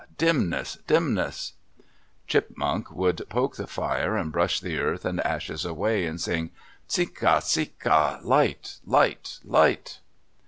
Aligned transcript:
Dimness, 0.17 0.79
dimness! 0.87 1.53
Chipmunk 2.25 2.89
would 2.89 3.21
poke 3.29 3.57
the 3.57 3.67
fire 3.67 4.17
and 4.17 4.31
brush 4.31 4.59
the 4.59 4.79
earth 4.79 5.05
and 5.05 5.19
ashes 5.23 5.63
away 5.63 6.07
and 6.07 6.19
sing, 6.19 6.49
Tse 6.87 7.05
ka, 7.05 7.37
tse 7.41 7.67
ka! 7.77 8.17
Light, 8.23 8.79
light, 8.83 9.37
light! 9.43 9.99